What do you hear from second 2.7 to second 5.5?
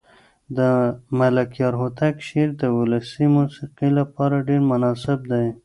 ولسي موسیقۍ لپاره ډېر مناسب دی.